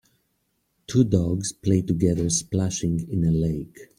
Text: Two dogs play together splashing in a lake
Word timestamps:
Two 0.87 1.03
dogs 1.03 1.51
play 1.51 1.83
together 1.83 2.27
splashing 2.31 3.07
in 3.11 3.23
a 3.23 3.29
lake 3.29 3.77